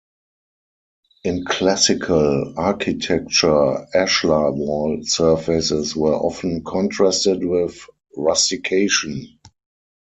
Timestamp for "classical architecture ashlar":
1.45-4.51